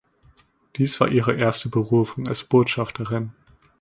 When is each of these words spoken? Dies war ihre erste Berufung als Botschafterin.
Dies 0.77 0.99
war 0.99 1.09
ihre 1.09 1.35
erste 1.35 1.69
Berufung 1.69 2.27
als 2.27 2.43
Botschafterin. 2.43 3.33